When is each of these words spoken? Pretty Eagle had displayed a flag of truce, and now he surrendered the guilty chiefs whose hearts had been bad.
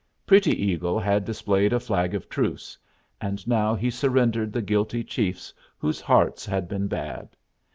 Pretty 0.25 0.65
Eagle 0.65 0.97
had 0.99 1.25
displayed 1.25 1.73
a 1.73 1.79
flag 1.79 2.15
of 2.15 2.27
truce, 2.27 2.75
and 3.21 3.47
now 3.47 3.75
he 3.75 3.91
surrendered 3.91 4.51
the 4.51 4.63
guilty 4.63 5.03
chiefs 5.03 5.53
whose 5.77 6.01
hearts 6.01 6.43
had 6.43 6.67
been 6.67 6.87
bad. 6.87 7.29